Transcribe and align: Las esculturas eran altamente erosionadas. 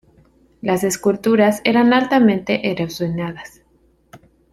Las 0.63 0.83
esculturas 0.83 1.61
eran 1.63 1.93
altamente 1.93 2.71
erosionadas. 2.71 3.61